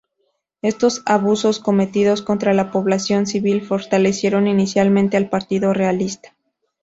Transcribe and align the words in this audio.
Estos 0.63 1.03
abusos 1.05 1.59
cometidos 1.59 2.23
contra 2.23 2.55
la 2.55 2.71
población 2.71 3.27
civil 3.27 3.61
fortalecieron 3.61 4.47
inicialmente 4.47 5.15
al 5.15 5.29
partido 5.29 5.73
realista. 5.73 6.35